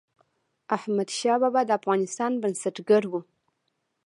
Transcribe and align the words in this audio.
احمدشاه 0.75 1.37
بابا 1.43 1.61
د 1.65 1.71
افغانستان 1.79 2.31
بنسټګر 2.41 3.03
و. 3.11 3.13